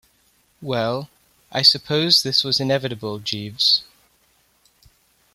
Well, 0.63 1.11
I 1.51 1.61
suppose 1.61 2.23
this 2.23 2.43
was 2.43 2.59
inevitable, 2.59 3.19
Jeeves. 3.19 3.83